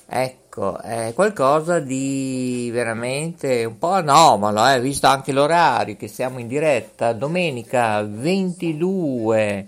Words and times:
ecco 0.09 0.46
Ecco, 0.56 0.80
è 0.80 1.12
qualcosa 1.15 1.80
di 1.80 2.70
veramente 2.73 3.66
un 3.66 3.77
po' 3.77 3.91
anomalo, 3.91 4.66
eh, 4.66 4.80
visto 4.80 5.06
anche 5.06 5.30
l'orario 5.30 5.96
che 5.96 6.09
siamo 6.09 6.38
in 6.38 6.48
diretta 6.48 7.12
domenica 7.12 8.02
22 8.02 9.66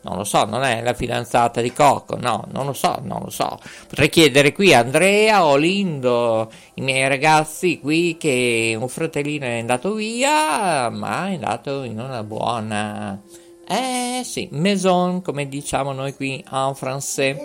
non 0.06 0.16
lo 0.16 0.24
so, 0.24 0.44
non 0.44 0.62
è 0.62 0.80
la 0.82 0.94
fidanzata 0.94 1.60
di 1.60 1.72
Coco, 1.72 2.16
no, 2.16 2.44
non 2.52 2.66
lo 2.66 2.72
so, 2.72 2.98
non 3.02 3.22
lo 3.24 3.30
so. 3.30 3.58
Potrei 3.88 4.08
chiedere 4.08 4.52
qui 4.52 4.72
a 4.72 4.78
Andrea 4.78 5.44
o 5.44 5.56
Lindo, 5.56 6.50
i 6.74 6.80
miei 6.80 7.08
ragazzi 7.08 7.80
qui, 7.80 8.16
che 8.16 8.76
un 8.78 8.88
fratellino 8.88 9.44
è 9.44 9.58
andato 9.58 9.94
via, 9.94 10.88
ma 10.90 11.28
è 11.28 11.34
andato 11.34 11.82
in 11.82 11.98
una 11.98 12.22
buona... 12.22 13.20
Eh 13.68 14.22
sì, 14.22 14.48
maison, 14.52 15.22
come 15.22 15.48
diciamo 15.48 15.90
noi 15.90 16.14
qui 16.14 16.44
en 16.52 16.72
français. 16.78 17.36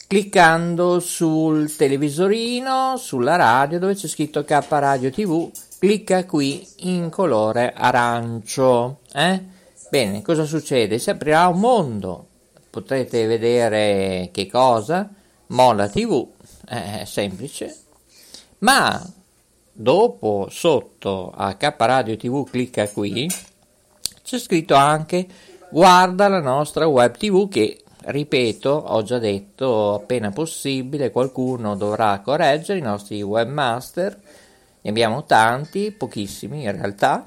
Cliccando 0.08 1.00
sul 1.00 1.76
televisorino, 1.76 2.96
sulla 2.98 3.36
radio 3.36 3.80
dove 3.80 3.96
c'è 3.96 4.08
scritto 4.08 4.44
K 4.44 4.66
Radio 4.70 5.10
TV, 5.10 5.50
clicca 5.80 6.26
qui 6.26 6.68
in 6.78 7.10
colore 7.10 7.74
arancio. 7.76 9.00
Eh? 9.14 9.44
Bene, 9.90 10.22
cosa 10.22 10.46
succede? 10.46 11.00
Si 11.00 11.10
aprirà 11.10 11.48
un 11.48 11.60
mondo, 11.60 12.28
potrete 12.70 13.26
vedere 13.26 14.30
che 14.32 14.48
cosa? 14.48 15.10
Mola 15.48 15.88
TV, 15.88 16.28
è 16.68 17.04
semplice, 17.06 17.76
ma 18.60 19.02
dopo 19.72 20.48
sotto 20.50 21.32
a 21.36 21.56
K 21.56 21.74
Radio 21.78 22.16
TV 22.18 22.50
clicca 22.50 22.88
qui, 22.90 23.30
c'è 24.24 24.40
scritto 24.40 24.74
anche 24.76 25.28
guarda 25.70 26.28
la 26.28 26.40
nostra 26.40 26.88
web 26.88 27.16
TV 27.18 27.48
che 27.48 27.84
Ripeto, 28.08 28.70
ho 28.70 29.02
già 29.02 29.18
detto, 29.18 29.96
appena 29.96 30.30
possibile 30.30 31.10
qualcuno 31.10 31.76
dovrà 31.76 32.20
correggere 32.20 32.78
i 32.78 32.84
nostri 32.84 33.20
webmaster, 33.24 34.20
ne 34.82 34.90
abbiamo 34.92 35.24
tanti, 35.24 35.90
pochissimi 35.92 36.66
in 36.66 36.72
realtà, 36.72 37.26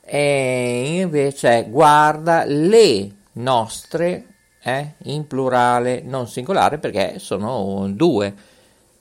e 0.00 0.98
invece 1.02 1.66
guarda 1.68 2.42
le 2.44 3.12
nostre 3.34 4.26
eh, 4.60 4.94
in 5.04 5.28
plurale, 5.28 6.00
non 6.00 6.26
singolare 6.26 6.78
perché 6.78 7.20
sono 7.20 7.88
due, 7.88 8.34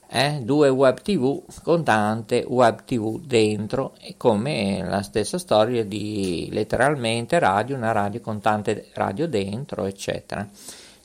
eh, 0.10 0.42
due 0.44 0.70
web 0.70 1.02
tv 1.02 1.42
con 1.64 1.84
tante 1.84 2.46
web 2.48 2.84
tv 2.86 3.20
dentro, 3.22 3.96
come 4.18 4.84
la 4.88 5.02
stessa 5.02 5.40
storia 5.40 5.84
di 5.84 6.48
letteralmente 6.52 7.40
radio, 7.40 7.76
una 7.76 7.92
radio 7.92 8.22
con 8.22 8.40
tante 8.40 8.90
radio 8.94 9.28
dentro, 9.28 9.86
eccetera. 9.86 10.48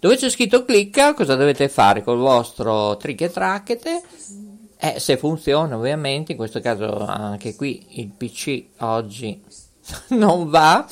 Dove 0.02 0.16
c'è 0.16 0.30
scritto 0.30 0.64
clicca, 0.64 1.14
cosa 1.14 1.36
dovete 1.36 1.68
fare 1.68 2.02
col 2.02 2.18
vostro 2.18 2.96
trick 2.96 3.20
e 3.20 3.30
tracchete? 3.30 4.02
Eh, 4.76 4.98
se 4.98 5.16
funziona 5.16 5.76
ovviamente, 5.76 6.32
in 6.32 6.38
questo 6.38 6.60
caso 6.60 7.06
anche 7.06 7.54
qui 7.54 7.86
il 8.00 8.08
PC 8.08 8.64
oggi 8.78 9.40
non 10.18 10.50
va, 10.50 10.84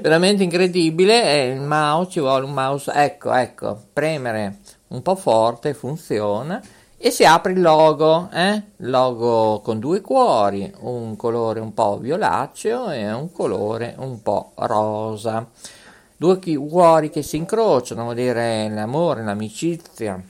veramente 0.00 0.44
incredibile, 0.44 1.44
il 1.44 1.60
mouse, 1.60 2.12
ci 2.12 2.20
vuole 2.20 2.46
un 2.46 2.54
mouse, 2.54 2.90
ecco, 2.90 3.34
ecco, 3.34 3.78
premere 3.92 4.60
un 4.88 5.02
po' 5.02 5.16
forte, 5.16 5.74
funziona, 5.74 6.58
e 6.96 7.10
si 7.10 7.26
apre 7.26 7.52
il 7.52 7.60
logo, 7.60 8.30
eh? 8.32 8.62
logo 8.76 9.60
con 9.60 9.78
due 9.78 10.00
cuori, 10.00 10.72
un 10.78 11.16
colore 11.16 11.60
un 11.60 11.74
po' 11.74 11.98
violaceo 11.98 12.88
e 12.88 13.12
un 13.12 13.30
colore 13.30 13.94
un 13.98 14.22
po' 14.22 14.52
rosa. 14.54 15.50
Due 16.16 16.38
cuori 16.38 17.10
che 17.10 17.22
si 17.22 17.36
incrociano, 17.36 18.04
vuol 18.04 18.14
dire 18.14 18.68
l'amore, 18.68 19.24
l'amicizia, 19.24 20.22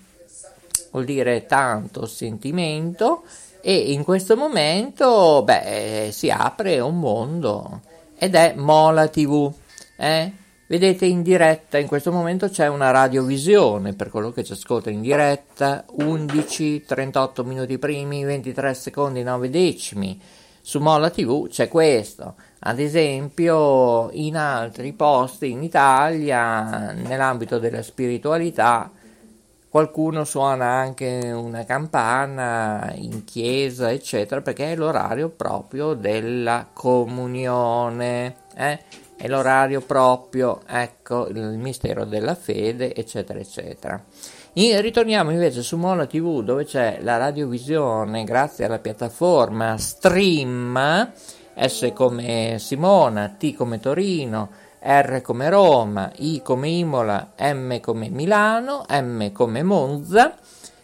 vuol 0.91 1.05
dire 1.05 1.47
tanto 1.47 2.07
sentimento 2.07 3.23
e 3.61 3.93
in 3.93 4.03
questo 4.05 4.37
momento 4.37 5.43
beh, 5.43 6.09
si 6.13 6.31
apre 6.31 6.81
un 6.81 6.99
mondo 6.99 7.81
ed 8.17 8.35
è 8.35 8.55
Mola 8.57 9.09
TV. 9.09 9.53
Eh? 9.97 10.33
Vedete 10.67 11.05
in 11.05 11.23
diretta, 11.23 11.77
in 11.77 11.87
questo 11.87 12.11
momento 12.11 12.49
c'è 12.49 12.67
una 12.69 12.91
radiovisione 12.91 13.93
per 13.93 14.09
quello 14.09 14.33
che 14.33 14.43
ci 14.43 14.53
ascolta 14.53 14.89
in 14.89 15.03
diretta, 15.03 15.85
11, 15.87 16.85
38 16.87 17.45
minuti 17.45 17.79
primi, 17.79 18.25
23 18.25 18.73
secondi, 18.73 19.23
9 19.23 19.51
decimi. 19.51 20.19
Su 20.67 20.79
Mola 20.79 21.11
TV 21.11 21.47
c'è 21.49 21.69
questo. 21.69 22.37
Ad 22.61 22.79
esempio, 22.79 24.09
in 24.13 24.35
altri 24.35 24.95
posti 24.95 25.51
in 25.51 25.63
Italia, 25.63 26.93
nell'ambito 26.93 27.59
della 27.59 27.83
spiritualità, 27.83 28.91
qualcuno 29.69 30.25
suona 30.25 30.65
anche 30.65 31.31
una 31.35 31.67
campana 31.67 32.91
in 32.95 33.25
chiesa, 33.25 33.93
eccetera, 33.93 34.41
perché 34.41 34.73
è 34.73 34.77
l'orario 34.77 35.29
proprio 35.29 35.93
della 35.93 36.67
comunione, 36.73 38.37
eh? 38.57 38.81
è 39.17 39.29
l'orario 39.29 39.83
proprio, 39.83 40.63
ecco, 40.67 41.29
il 41.29 41.59
mistero 41.59 42.07
della 42.07 42.35
fede, 42.35 42.95
eccetera, 42.95 43.39
eccetera. 43.39 44.03
E 44.57 44.81
ritorniamo 44.81 45.33
invece 45.33 45.63
su 45.63 45.77
Mola 45.77 46.07
TV 46.07 46.41
dove 46.45 46.65
c'è 46.65 46.99
la 47.01 47.17
radiovisione 47.17 48.23
grazie 48.23 48.65
alla 48.65 48.79
piattaforma 48.79 49.77
Stream, 49.77 51.11
S 51.57 51.91
come 51.93 52.55
Simona, 52.61 53.35
T 53.37 53.53
come 53.55 53.81
Torino, 53.81 54.51
R 54.81 55.21
come 55.23 55.49
Roma, 55.49 56.13
I 56.19 56.41
come 56.41 56.69
Imola, 56.69 57.33
M 57.37 57.81
come 57.81 58.09
Milano, 58.11 58.85
M 58.89 59.33
come 59.33 59.65
Monza. 59.65 60.37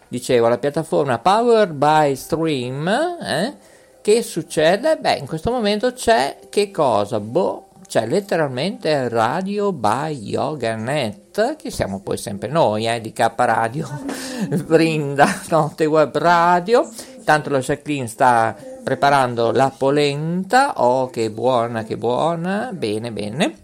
Dicevo, 0.08 0.48
la 0.48 0.58
piattaforma 0.58 1.20
Powered 1.20 1.70
by 1.70 2.16
Stream, 2.16 2.88
eh? 2.88 3.54
che 4.00 4.22
succede? 4.24 4.96
Beh, 4.96 5.14
in 5.18 5.26
questo 5.26 5.52
momento 5.52 5.92
c'è 5.92 6.38
che 6.48 6.72
cosa? 6.72 7.20
Boh, 7.20 7.68
c'è 7.90 8.06
letteralmente 8.06 9.08
Radio 9.08 9.72
by 9.72 10.16
YogaNet, 10.16 11.56
che 11.56 11.72
siamo 11.72 12.00
poi 12.02 12.16
sempre 12.16 12.46
noi, 12.46 12.86
eh, 12.86 13.00
di 13.00 13.12
K 13.12 13.32
Radio, 13.34 13.88
brinda 14.64 15.26
Notte 15.48 15.86
Web 15.86 16.16
Radio. 16.16 16.88
Tanto 17.24 17.50
la 17.50 17.58
Jacqueline 17.58 18.06
sta 18.06 18.54
preparando 18.84 19.50
la 19.50 19.72
polenta, 19.76 20.74
oh 20.76 21.10
che 21.10 21.32
buona, 21.32 21.82
che 21.82 21.96
buona, 21.96 22.70
bene, 22.72 23.10
bene 23.10 23.54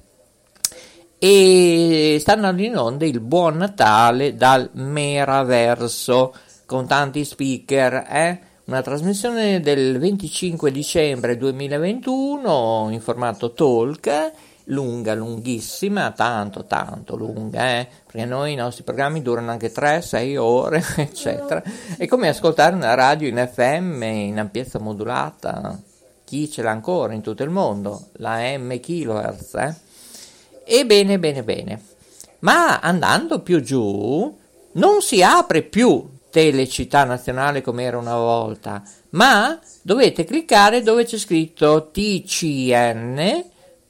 e 1.18 2.16
stanno 2.18 2.50
in 2.60 2.76
onda 2.76 3.06
il 3.06 3.20
Buon 3.20 3.58
Natale 3.58 4.34
dal 4.34 4.68
Meraverso 4.72 6.34
con 6.66 6.88
tanti 6.88 7.24
speaker, 7.24 8.04
eh? 8.10 8.40
Una 8.66 8.82
trasmissione 8.82 9.60
del 9.60 9.96
25 9.96 10.72
dicembre 10.72 11.36
2021 11.36 12.88
in 12.90 13.00
formato 13.00 13.52
talk, 13.52 14.32
lunga, 14.64 15.14
lunghissima, 15.14 16.10
tanto, 16.10 16.64
tanto 16.64 17.14
lunga, 17.14 17.78
eh? 17.78 17.86
perché 18.04 18.24
noi 18.24 18.54
i 18.54 18.56
nostri 18.56 18.82
programmi 18.82 19.22
durano 19.22 19.52
anche 19.52 19.72
3-6 19.72 20.36
ore, 20.36 20.82
eccetera. 20.96 21.62
È 21.96 22.08
come 22.08 22.26
ascoltare 22.26 22.74
una 22.74 22.94
radio 22.94 23.28
in 23.28 23.48
FM 23.52 24.02
in 24.02 24.38
ampiezza 24.40 24.80
modulata, 24.80 25.80
chi 26.24 26.50
ce 26.50 26.62
l'ha 26.62 26.72
ancora 26.72 27.12
in 27.12 27.22
tutto 27.22 27.44
il 27.44 27.50
mondo, 27.50 28.08
la 28.14 28.38
M 28.58 28.80
kHz, 28.80 29.54
eh? 29.54 29.74
E 30.64 30.84
bene, 30.84 31.20
bene, 31.20 31.44
bene. 31.44 31.82
Ma 32.40 32.80
andando 32.80 33.42
più 33.42 33.60
giù, 33.60 34.36
non 34.72 35.02
si 35.02 35.22
apre 35.22 35.62
più 35.62 36.14
Telecittà 36.36 37.04
Nazionale 37.04 37.62
come 37.62 37.84
era 37.84 37.96
una 37.96 38.16
volta, 38.16 38.82
ma 39.12 39.58
dovete 39.80 40.24
cliccare 40.24 40.82
dove 40.82 41.06
c'è 41.06 41.16
scritto 41.16 41.88
TCN 41.90 43.42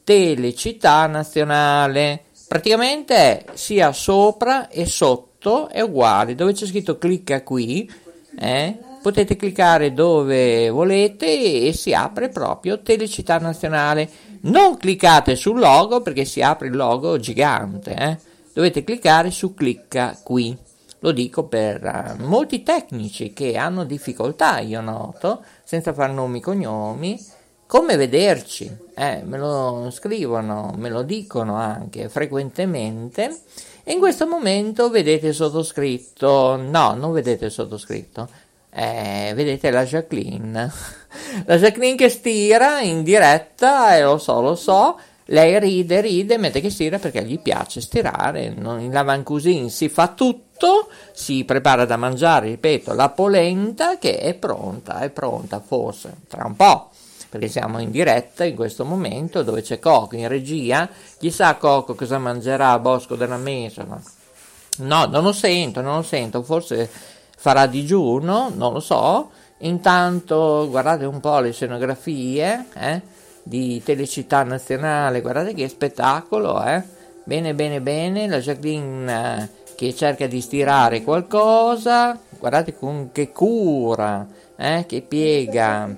Telecittà 0.04 1.08
Nazionale. 1.08 2.26
Praticamente 2.46 3.14
è 3.16 3.44
sia 3.54 3.90
sopra 3.90 4.68
e 4.68 4.86
sotto 4.86 5.68
è 5.68 5.80
uguale. 5.80 6.36
Dove 6.36 6.52
c'è 6.52 6.66
scritto 6.66 6.98
clicca 6.98 7.42
qui, 7.42 7.92
eh, 8.38 8.78
potete 9.02 9.34
cliccare 9.34 9.92
dove 9.92 10.70
volete 10.70 11.66
e 11.66 11.72
si 11.72 11.92
apre 11.92 12.28
proprio 12.28 12.80
Telecittà 12.80 13.38
Nazionale 13.38 14.08
non 14.42 14.76
cliccate 14.76 15.34
sul 15.34 15.58
logo 15.58 16.00
perché 16.00 16.24
si 16.24 16.42
apre 16.42 16.68
il 16.68 16.76
logo 16.76 17.18
gigante, 17.18 17.92
eh? 17.92 18.18
dovete 18.52 18.84
cliccare 18.84 19.32
su 19.32 19.52
clicca 19.52 20.16
qui. 20.22 20.65
Lo 21.00 21.12
dico 21.12 21.44
per 21.44 22.16
uh, 22.18 22.22
molti 22.24 22.62
tecnici 22.62 23.32
che 23.32 23.56
hanno 23.56 23.84
difficoltà, 23.84 24.58
io 24.60 24.80
noto, 24.80 25.44
senza 25.62 25.92
fare 25.92 26.12
nomi 26.12 26.38
e 26.38 26.42
cognomi, 26.42 27.24
come 27.66 27.96
vederci. 27.96 28.74
Eh, 28.94 29.22
me 29.24 29.38
lo 29.38 29.90
scrivono, 29.90 30.72
me 30.76 30.88
lo 30.88 31.02
dicono 31.02 31.56
anche 31.56 32.08
frequentemente. 32.08 33.42
E 33.84 33.92
in 33.92 33.98
questo 33.98 34.26
momento 34.26 34.90
vedete 34.90 35.32
sottoscritto, 35.32 36.56
no, 36.56 36.94
non 36.94 37.12
vedete 37.12 37.50
sottoscritto, 37.50 38.28
eh, 38.70 39.32
vedete 39.34 39.70
la 39.70 39.84
Jacqueline. 39.84 40.72
La 41.46 41.56
Jacqueline 41.56 41.96
che 41.96 42.08
stira 42.08 42.80
in 42.80 43.02
diretta, 43.02 43.96
e 43.96 44.02
lo 44.02 44.18
so, 44.18 44.40
lo 44.40 44.54
so, 44.54 44.98
lei 45.26 45.58
ride, 45.58 46.00
ride, 46.00 46.38
mentre 46.38 46.60
che 46.60 46.70
stira 46.70 46.98
perché 46.98 47.24
gli 47.24 47.40
piace 47.40 47.80
stirare, 47.80 48.54
non, 48.56 48.80
in 48.80 48.92
Lavancusin 48.92 49.70
si 49.70 49.88
fa 49.88 50.08
tutto, 50.08 50.88
si 51.12 51.44
prepara 51.44 51.84
da 51.84 51.96
mangiare, 51.96 52.48
ripeto, 52.48 52.92
la 52.92 53.08
polenta 53.08 53.98
che 53.98 54.18
è 54.18 54.34
pronta, 54.34 55.00
è 55.00 55.10
pronta 55.10 55.60
forse, 55.60 56.14
tra 56.28 56.44
un 56.46 56.54
po', 56.54 56.90
perché 57.28 57.48
siamo 57.48 57.80
in 57.80 57.90
diretta 57.90 58.44
in 58.44 58.54
questo 58.54 58.84
momento 58.84 59.42
dove 59.42 59.62
c'è 59.62 59.80
Coco 59.80 60.14
in 60.14 60.28
regia, 60.28 60.88
chissà 61.18 61.56
Coco 61.56 61.94
cosa 61.96 62.18
mangerà 62.18 62.70
a 62.70 62.78
Bosco 62.78 63.16
della 63.16 63.36
Mesa, 63.36 63.84
no, 63.84 65.04
non 65.06 65.22
lo 65.24 65.32
sento, 65.32 65.80
non 65.80 65.96
lo 65.96 66.02
sento, 66.02 66.42
forse 66.42 66.88
farà 67.36 67.66
digiuno, 67.66 68.50
non 68.54 68.72
lo 68.72 68.80
so. 68.80 69.30
Intanto 69.60 70.66
guardate 70.68 71.06
un 71.06 71.18
po' 71.18 71.38
le 71.38 71.50
scenografie 71.50 72.66
eh, 72.74 73.00
di 73.46 73.80
Telecittà 73.80 74.42
Nazionale, 74.42 75.20
guardate 75.20 75.54
che 75.54 75.68
spettacolo, 75.68 76.64
eh. 76.64 76.82
Bene, 77.22 77.54
bene, 77.54 77.80
bene, 77.80 78.26
la 78.26 78.40
Jacqueline 78.40 79.12
eh, 79.12 79.48
che 79.76 79.94
cerca 79.94 80.26
di 80.26 80.40
stirare 80.40 81.02
qualcosa, 81.02 82.18
guardate 82.38 82.76
con 82.76 83.10
che 83.12 83.30
cura, 83.30 84.26
eh, 84.56 84.84
che 84.88 85.00
piega. 85.02 85.94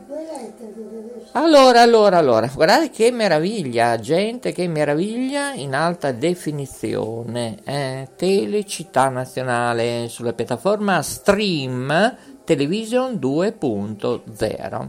Allora, 1.33 1.81
allora, 1.81 2.19
allora, 2.19 2.51
guardate 2.53 2.91
che 2.91 3.11
meraviglia, 3.11 3.99
gente, 3.99 4.53
che 4.53 4.69
meraviglia 4.69 5.55
in 5.55 5.75
alta 5.75 6.13
definizione. 6.13 7.61
Eh, 7.65 8.09
Telecittà 8.15 9.09
Nazionale 9.09 10.09
sulla 10.09 10.35
piattaforma 10.35 11.01
Stream 11.01 12.17
Television 12.45 13.15
2.0. 13.15 14.89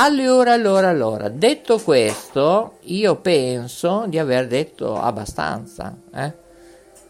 Allora, 0.00 0.52
allora, 0.52 0.90
allora, 0.90 1.28
detto 1.28 1.80
questo, 1.80 2.74
io 2.82 3.16
penso 3.16 4.04
di 4.06 4.16
aver 4.16 4.46
detto 4.46 4.94
abbastanza. 4.94 5.92
Eh? 6.14 6.32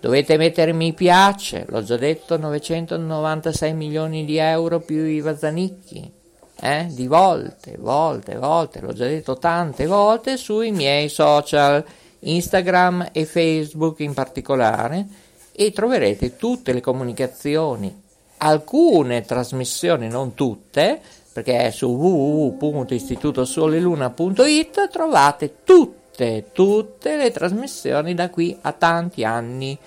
Dovete 0.00 0.36
mettere 0.36 0.72
mi 0.72 0.92
piace, 0.94 1.64
l'ho 1.68 1.84
già 1.84 1.96
detto, 1.96 2.36
996 2.36 3.72
milioni 3.72 4.24
di 4.24 4.36
euro 4.36 4.80
più 4.80 5.04
i 5.04 5.20
Vazzanicchi, 5.20 6.17
eh? 6.60 6.86
di 6.90 7.06
volte, 7.06 7.76
volte, 7.78 8.36
volte, 8.36 8.80
l'ho 8.80 8.92
già 8.92 9.06
detto 9.06 9.38
tante 9.38 9.86
volte 9.86 10.36
sui 10.36 10.72
miei 10.72 11.08
social, 11.08 11.84
Instagram 12.20 13.10
e 13.12 13.24
Facebook 13.24 14.00
in 14.00 14.12
particolare, 14.14 15.06
e 15.52 15.70
troverete 15.72 16.36
tutte 16.36 16.72
le 16.72 16.80
comunicazioni, 16.80 18.02
alcune 18.38 19.20
trasmissioni, 19.22 20.08
non 20.08 20.34
tutte, 20.34 21.00
perché 21.32 21.70
su 21.70 21.86
www.istitutosoleluna.it 21.88 24.88
trovate 24.88 25.58
tutte, 25.64 26.46
tutte 26.52 27.16
le 27.16 27.30
trasmissioni 27.30 28.14
da 28.14 28.30
qui 28.30 28.58
a 28.62 28.72
tanti 28.72 29.22
anni 29.24 29.78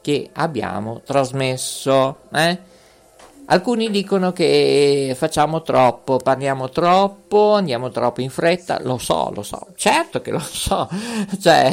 che 0.00 0.30
abbiamo 0.32 1.00
trasmesso. 1.04 2.18
Eh? 2.32 2.69
Alcuni 3.52 3.90
dicono 3.90 4.32
che 4.32 5.12
facciamo 5.16 5.62
troppo, 5.62 6.18
parliamo 6.18 6.68
troppo, 6.68 7.54
andiamo 7.54 7.90
troppo 7.90 8.20
in 8.20 8.30
fretta, 8.30 8.80
lo 8.80 8.96
so, 8.96 9.32
lo 9.34 9.42
so, 9.42 9.66
certo 9.74 10.20
che 10.20 10.30
lo 10.30 10.38
so, 10.38 10.88
cioè 11.40 11.72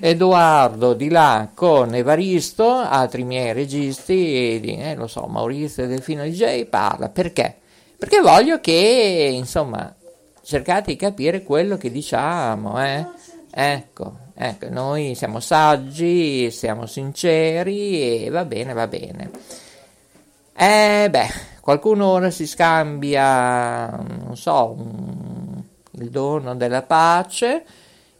Edoardo 0.00 0.92
di 0.94 1.08
là 1.08 1.50
con 1.54 1.94
Evaristo, 1.94 2.68
altri 2.68 3.22
miei 3.22 3.52
registi, 3.52 4.60
eh, 4.60 4.96
lo 4.96 5.06
so, 5.06 5.26
Maurizio 5.28 5.86
Delfino 5.86 6.24
DJ 6.24 6.64
parla, 6.64 7.08
perché? 7.08 7.58
Perché 7.96 8.20
voglio 8.20 8.58
che, 8.58 9.30
insomma, 9.32 9.94
cercate 10.42 10.90
di 10.90 10.96
capire 10.96 11.44
quello 11.44 11.76
che 11.76 11.92
diciamo, 11.92 12.84
eh? 12.84 13.06
Ecco, 13.52 14.16
ecco, 14.34 14.66
noi 14.68 15.14
siamo 15.14 15.38
saggi, 15.38 16.50
siamo 16.50 16.86
sinceri 16.86 18.24
e 18.24 18.30
va 18.30 18.44
bene, 18.44 18.72
va 18.72 18.88
bene. 18.88 19.30
Eh 20.66 21.10
beh, 21.10 21.28
qualcuno 21.60 22.06
ora 22.06 22.30
si 22.30 22.46
scambia, 22.46 23.90
non 23.90 24.34
so, 24.34 24.74
un, 24.78 25.62
il 26.00 26.08
dono 26.08 26.54
della 26.54 26.80
pace. 26.80 27.66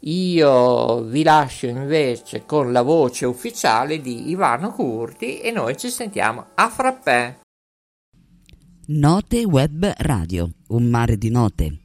Io 0.01 1.01
vi 1.01 1.23
lascio 1.23 1.65
invece 1.65 2.45
con 2.45 2.71
la 2.71 2.83
voce 2.83 3.25
ufficiale 3.25 3.99
di 3.99 4.29
Ivano 4.29 4.71
Curti 4.71 5.39
e 5.39 5.49
noi 5.49 5.75
ci 5.75 5.89
sentiamo 5.89 6.45
a 6.53 6.69
frappè. 6.69 7.39
Note 8.89 9.43
Web 9.43 9.93
Radio, 9.97 10.47
un 10.67 10.83
mare 10.83 11.17
di 11.17 11.31
note. 11.31 11.84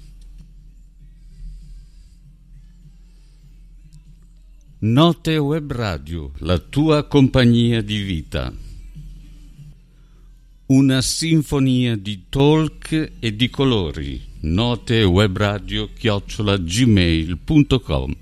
Note 4.83 5.37
Web 5.37 5.71
Radio, 5.73 6.31
la 6.39 6.57
tua 6.57 7.03
compagnia 7.03 7.83
di 7.83 8.01
vita. 8.01 8.51
Una 10.65 11.01
sinfonia 11.03 11.95
di 11.95 12.25
talk 12.29 13.11
e 13.19 13.35
di 13.35 13.47
colori. 13.51 14.19
Note 14.39 15.03
Web 15.03 15.37
Radio 15.37 15.87
chiocciola 15.93 16.57
gmail.com 16.57 18.15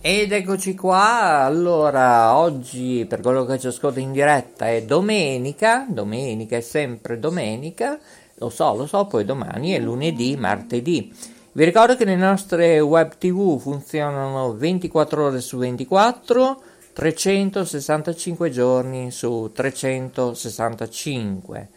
Ed 0.00 0.32
eccoci 0.32 0.74
qua, 0.76 1.42
allora 1.42 2.34
oggi 2.34 3.04
per 3.06 3.20
quello 3.20 3.44
che 3.44 3.58
ci 3.58 3.66
ascolta 3.66 4.00
in 4.00 4.12
diretta 4.12 4.70
è 4.70 4.82
domenica, 4.82 5.86
domenica 5.86 6.56
è 6.56 6.62
sempre 6.62 7.18
domenica, 7.18 8.00
lo 8.36 8.48
so, 8.48 8.74
lo 8.76 8.86
so, 8.86 9.04
poi 9.04 9.26
domani 9.26 9.72
è 9.72 9.78
lunedì, 9.78 10.36
martedì. 10.36 11.12
Vi 11.54 11.64
ricordo 11.64 11.96
che 11.96 12.06
le 12.06 12.16
nostre 12.16 12.80
web 12.80 13.18
tv 13.18 13.60
funzionano 13.60 14.54
24 14.54 15.26
ore 15.26 15.42
su 15.42 15.58
24, 15.58 16.62
365 16.94 18.48
giorni 18.48 19.10
su 19.10 19.50
365. 19.52 21.68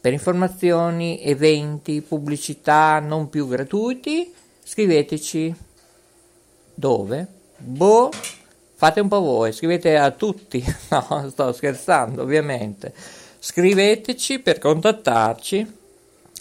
Per 0.00 0.12
informazioni, 0.14 1.22
eventi, 1.22 2.00
pubblicità 2.00 3.00
non 3.00 3.28
più 3.28 3.46
gratuiti, 3.46 4.32
scriveteci 4.64 5.54
dove? 6.72 7.26
Boh, 7.58 8.10
fate 8.76 9.00
un 9.00 9.08
po' 9.08 9.20
voi, 9.20 9.52
scrivete 9.52 9.98
a 9.98 10.10
tutti. 10.10 10.64
No, 10.88 11.28
sto 11.28 11.52
scherzando, 11.52 12.22
ovviamente. 12.22 12.94
Scriveteci 13.38 14.38
per 14.38 14.58
contattarci. 14.58 15.76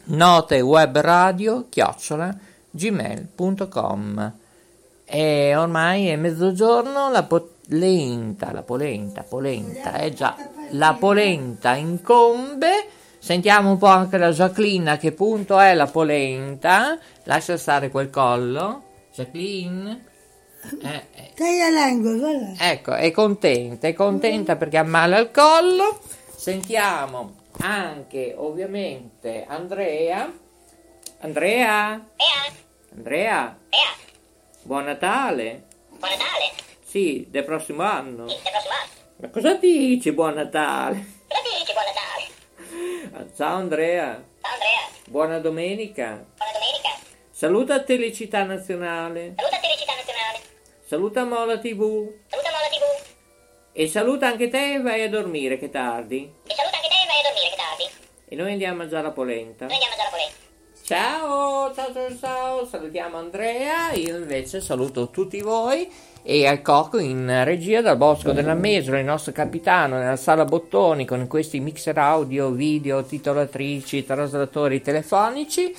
Note 0.05 0.61
web 0.61 0.97
radio 0.99 1.65
chiocciola 1.67 2.46
gmail.com 2.77 4.33
e 5.09 5.55
ormai 5.55 6.07
è 6.07 6.15
mezzogiorno 6.17 7.09
la 7.09 7.23
polenta, 7.23 8.51
la 8.51 8.61
polenta, 8.61 9.23
polenta, 9.23 9.95
eh 9.99 10.13
già, 10.13 10.35
la 10.71 10.95
polenta 10.99 11.75
incombe. 11.75 12.87
Sentiamo 13.17 13.71
un 13.71 13.77
po' 13.77 13.87
anche 13.87 14.17
la 14.17 14.31
Jacqueline 14.31 14.91
a 14.91 14.97
che 14.97 15.11
punto 15.11 15.59
è 15.59 15.73
la 15.73 15.87
polenta. 15.87 16.97
Lascia 17.23 17.57
stare 17.57 17.89
quel 17.89 18.09
collo. 18.09 18.83
Jacqueline. 19.13 20.05
Eh, 20.81 21.05
eh. 21.13 21.31
Ecco, 22.57 22.93
è 22.93 23.11
contenta, 23.11 23.87
è 23.87 23.93
contenta 23.93 24.55
perché 24.55 24.77
ha 24.77 24.83
male 24.83 25.15
al 25.15 25.31
collo. 25.31 25.99
Sentiamo 26.35 27.35
anche 27.59 28.33
ovviamente 28.37 29.45
Andrea. 29.47 30.31
Andrea? 31.19 32.05
Andrea? 32.97 33.55
Ea, 33.69 33.95
Buon 34.63 34.85
Natale! 34.85 35.63
buon 35.89 36.09
Natale! 36.11 36.51
Sì, 36.83 37.27
del 37.29 37.43
prossimo 37.45 37.83
anno. 37.83 38.27
Sì, 38.27 38.35
del 38.41 38.51
prossimo 38.51 38.73
anno. 38.73 38.91
Ma 39.17 39.29
cosa 39.29 39.53
dici, 39.53 40.11
buon 40.11 40.33
Natale? 40.33 41.05
Cosa 41.27 41.41
dici, 41.59 41.73
buon 41.73 41.85
Natale? 41.85 43.25
Ah, 43.29 43.35
Ciao 43.35 43.55
Andrea, 43.57 44.05
Ciao 44.41 44.51
Andrea, 44.53 44.89
buona 45.09 45.39
domenica. 45.39 46.25
buona 46.35 46.51
domenica. 46.53 46.89
Saluta 47.29 47.83
Telecità 47.83 48.43
Nazionale, 48.43 49.33
Saluta 49.35 49.57
Telecità 49.59 49.93
Nazionale. 49.93 50.39
saluta 50.85 51.23
Mola 51.23 51.57
TV 51.59 52.11
Saluta 52.27 52.49
Mola 52.49 52.67
TV. 52.71 53.05
e 53.73 53.87
saluta 53.87 54.27
anche 54.27 54.49
te 54.49 54.73
e 54.73 54.81
vai 54.81 55.03
a 55.03 55.09
dormire 55.09 55.59
che 55.59 55.69
tardi. 55.69 56.33
E 56.47 56.53
saluta 56.55 56.75
anche 56.77 56.87
te 56.89 56.95
e 56.95 57.05
vai 57.05 57.19
a 57.19 57.23
dormire 57.29 57.49
che 57.49 57.55
tardi. 57.55 57.83
E 58.29 58.35
noi 58.35 58.51
andiamo 58.53 58.73
a 58.73 58.77
mangiare 58.77 59.03
la 59.03 59.11
polenta. 59.11 59.65
Noi 59.65 59.73
andiamo 59.75 59.93
polenta. 59.93 59.96
Ciao, 60.87 61.73
ciao, 61.73 61.91
ciao, 61.91 62.17
ciao, 62.17 62.65
salutiamo 62.65 63.17
Andrea, 63.17 63.91
io 63.91 64.15
invece 64.15 64.61
saluto 64.61 65.09
tutti 65.09 65.41
voi 65.41 65.85
e 66.23 66.47
al 66.47 66.61
cocco 66.61 66.97
in 66.97 67.43
regia 67.43 67.81
dal 67.81 67.97
Bosco 67.97 68.31
della 68.31 68.53
Mesolo, 68.53 68.97
il 68.97 69.03
nostro 69.03 69.33
capitano 69.33 69.97
nella 69.97 70.15
sala 70.15 70.45
bottoni 70.45 71.03
con 71.03 71.27
questi 71.27 71.59
mixer 71.59 71.97
audio, 71.97 72.51
video, 72.51 73.03
titolatrici, 73.03 74.05
traslatori 74.05 74.81
telefonici. 74.81 75.75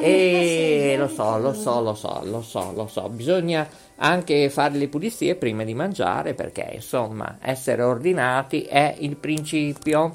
E 0.00 0.94
lo 0.96 1.08
so, 1.08 1.36
lo 1.38 1.52
so, 1.52 1.80
lo 1.80 1.94
so, 1.94 2.20
lo 2.22 2.40
so, 2.40 2.72
lo 2.76 2.86
so, 2.86 3.08
bisogna 3.08 3.66
anche 3.96 4.48
fare 4.50 4.76
le 4.76 4.86
pulizie 4.86 5.34
prima 5.34 5.64
di 5.64 5.74
mangiare 5.74 6.34
perché 6.34 6.70
insomma 6.74 7.38
essere 7.40 7.82
ordinati 7.82 8.62
è 8.62 8.94
il 9.00 9.16
principio. 9.16 10.12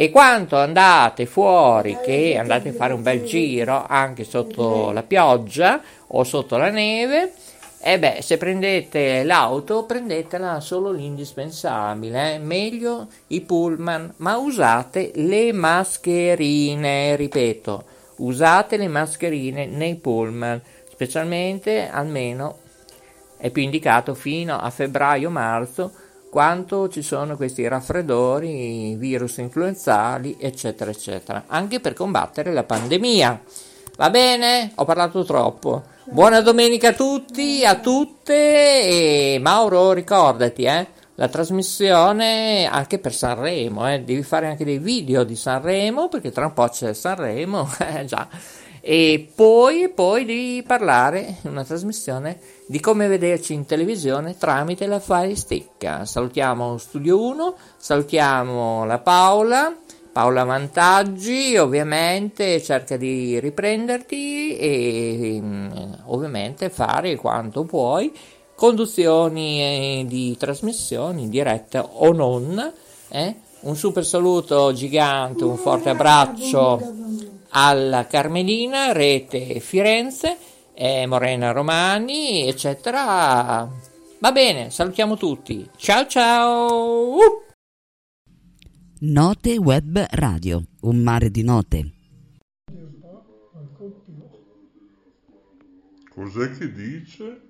E 0.00 0.08
quanto 0.08 0.56
andate 0.56 1.26
fuori, 1.26 1.98
che 2.02 2.38
andate 2.38 2.70
a 2.70 2.72
fare 2.72 2.94
un 2.94 3.02
bel 3.02 3.22
giro 3.22 3.84
anche 3.86 4.24
sotto 4.24 4.92
la 4.92 5.02
pioggia 5.02 5.82
o 6.06 6.24
sotto 6.24 6.56
la 6.56 6.70
neve, 6.70 7.34
e 7.78 7.98
beh, 7.98 8.22
se 8.22 8.38
prendete 8.38 9.24
l'auto, 9.24 9.84
prendetela 9.84 10.58
solo 10.60 10.90
l'indispensabile, 10.90 12.36
eh? 12.36 12.38
meglio 12.38 13.08
i 13.26 13.42
pullman, 13.42 14.14
ma 14.16 14.38
usate 14.38 15.10
le 15.16 15.52
mascherine, 15.52 17.14
ripeto, 17.14 17.84
usate 18.16 18.78
le 18.78 18.88
mascherine 18.88 19.66
nei 19.66 19.96
pullman, 19.96 20.62
specialmente 20.90 21.90
almeno 21.90 22.60
è 23.36 23.50
più 23.50 23.60
indicato 23.60 24.14
fino 24.14 24.58
a 24.58 24.70
febbraio-marzo 24.70 25.92
quanto 26.30 26.88
ci 26.88 27.02
sono 27.02 27.36
questi 27.36 27.66
raffreddori, 27.66 28.94
virus 28.94 29.38
influenzali, 29.38 30.36
eccetera, 30.38 30.90
eccetera, 30.90 31.44
anche 31.48 31.80
per 31.80 31.92
combattere 31.92 32.52
la 32.52 32.62
pandemia. 32.62 33.42
Va 33.96 34.08
bene? 34.08 34.70
Ho 34.76 34.84
parlato 34.84 35.24
troppo. 35.24 35.82
Buona 36.04 36.40
domenica 36.40 36.88
a 36.88 36.92
tutti, 36.92 37.64
a 37.64 37.80
tutte 37.80 39.34
e 39.34 39.38
Mauro 39.40 39.92
ricordati, 39.92 40.62
eh, 40.62 40.86
la 41.16 41.28
trasmissione 41.28 42.66
anche 42.66 42.98
per 42.98 43.12
Sanremo, 43.12 43.92
eh, 43.92 44.00
devi 44.00 44.22
fare 44.22 44.46
anche 44.46 44.64
dei 44.64 44.78
video 44.78 45.22
di 45.24 45.36
Sanremo 45.36 46.08
perché 46.08 46.30
tra 46.30 46.46
un 46.46 46.54
po' 46.54 46.68
c'è 46.68 46.94
Sanremo, 46.94 47.68
eh, 47.78 48.04
già. 48.06 48.26
E 48.80 49.30
poi, 49.34 49.90
poi 49.90 50.24
devi 50.24 50.62
parlare 50.66 51.36
una 51.42 51.64
trasmissione 51.64 52.38
di 52.66 52.80
come 52.80 53.08
vederci 53.08 53.52
in 53.52 53.66
televisione 53.66 54.36
tramite 54.36 54.86
la 54.86 55.00
Fire 55.00 55.34
Stick. 55.34 56.06
Salutiamo 56.06 56.78
Studio 56.78 57.20
1, 57.20 57.54
salutiamo 57.76 58.84
la 58.84 58.98
Paola 58.98 59.74
Paola 60.12 60.42
Vantaggi 60.42 61.56
ovviamente 61.56 62.60
cerca 62.60 62.96
di 62.96 63.38
riprenderti 63.38 64.56
e 64.56 65.38
mm, 65.40 65.70
ovviamente 66.06 66.68
fare 66.68 67.14
quanto 67.14 67.64
puoi 67.64 68.12
conduzioni 68.56 69.60
eh, 69.60 70.04
di 70.06 70.36
trasmissioni 70.36 71.28
dirette 71.28 71.78
o 71.78 72.12
non 72.12 72.72
eh? 73.08 73.34
un 73.60 73.76
super 73.76 74.04
saluto 74.04 74.72
gigante 74.72 75.44
un 75.44 75.56
forte 75.56 75.90
abbraccio 75.90 76.80
alla 77.50 78.06
Carmelina 78.06 78.92
Rete 78.92 79.60
Firenze 79.60 80.36
eh, 80.74 81.06
Morena 81.06 81.52
Romani 81.52 82.48
eccetera 82.48 83.68
va 84.18 84.32
bene 84.32 84.70
salutiamo 84.70 85.16
tutti 85.16 85.68
ciao 85.76 86.06
ciao 86.06 87.14
uh! 87.16 87.48
Note 89.02 89.56
Web 89.56 90.08
Radio, 90.10 90.62
un 90.82 90.98
mare 90.98 91.30
di 91.30 91.42
note. 91.42 91.90
Cos'è 96.10 96.50
che 96.50 96.70
dice? 96.70 97.40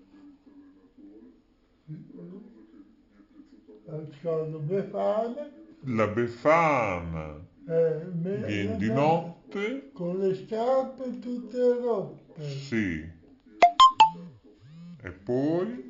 La 5.86 6.06
Befana. 6.06 7.48
Eh, 7.66 8.04
Viene 8.12 8.76
di 8.76 8.90
notte. 8.90 9.90
Con 9.92 10.18
le 10.18 10.34
scarpe 10.34 11.18
tutte 11.18 11.58
rotte. 11.78 12.42
Sì. 12.42 13.18
E 15.02 15.10
poi? 15.10 15.89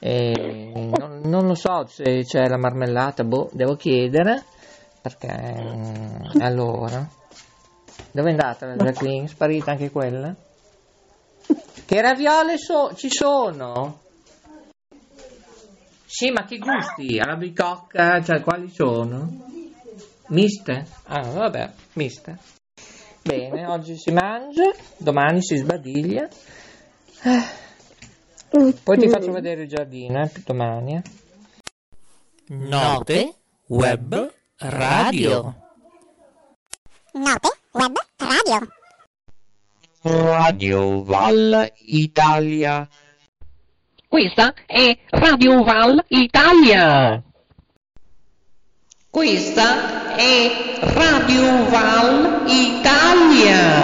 non, 0.00 1.20
non, 1.24 1.46
lo 1.46 1.54
so 1.54 1.86
se 1.86 2.24
c'è 2.24 2.46
la 2.48 2.58
marmellata, 2.58 3.24
boh, 3.24 3.48
devo 3.52 3.74
chiedere, 3.74 4.44
perché 5.00 5.28
allora, 6.38 7.08
dove 8.10 8.28
è 8.28 8.32
andata 8.32 8.66
la 8.66 8.76
Jacqueline? 8.76 9.28
Sparita 9.28 9.72
anche 9.72 9.90
quella? 9.90 10.34
Che 11.86 12.00
raviole 12.00 12.58
so, 12.58 12.94
ci 12.94 13.10
sono? 13.10 14.00
Sì, 16.06 16.30
ma 16.30 16.44
che 16.44 16.58
gusti? 16.58 17.18
Alla 17.18 17.38
cioè 18.22 18.40
quali 18.40 18.68
sono? 18.70 19.28
Miste? 20.28 20.86
Ah, 21.04 21.28
vabbè, 21.28 21.72
miste. 21.94 22.38
Bene, 23.22 23.66
oggi 23.66 23.96
si 23.96 24.12
mangia, 24.12 24.70
domani 24.96 25.42
si 25.42 25.56
sbadiglia. 25.56 26.28
Poi 28.54 28.98
ti 28.98 29.08
faccio 29.08 29.32
vedere 29.32 29.62
il 29.62 29.68
giardino, 29.68 30.22
eh, 30.22 30.30
domani. 30.44 30.94
Eh. 30.94 31.02
Note 32.54 33.34
Web 33.66 34.32
Radio. 34.58 35.56
Note 37.14 37.48
Web 37.72 37.96
Radio. 38.18 38.68
Radio 40.02 41.02
Val 41.02 41.72
Italia. 41.86 42.88
Questa 44.06 44.54
è 44.66 44.98
Radio 45.08 45.64
Val 45.64 46.04
Italia. 46.06 47.20
Questa 49.10 50.14
è 50.14 50.78
Radio 50.80 51.68
Val 51.70 52.44
Italia. 52.46 53.83